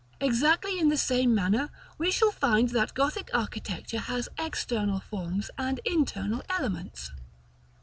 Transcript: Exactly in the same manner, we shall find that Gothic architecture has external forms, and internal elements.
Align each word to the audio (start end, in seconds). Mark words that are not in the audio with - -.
Exactly 0.19 0.79
in 0.79 0.89
the 0.89 0.97
same 0.97 1.35
manner, 1.35 1.69
we 1.99 2.09
shall 2.11 2.31
find 2.31 2.69
that 2.69 2.95
Gothic 2.95 3.29
architecture 3.35 3.99
has 3.99 4.27
external 4.39 4.99
forms, 4.99 5.51
and 5.59 5.79
internal 5.85 6.41
elements. 6.49 7.11